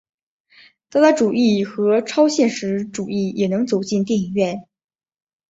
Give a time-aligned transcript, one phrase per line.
[0.89, 4.67] 达达主义和超现实主义也能走进电影院。